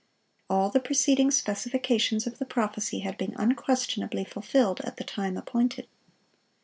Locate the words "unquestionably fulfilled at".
3.35-4.97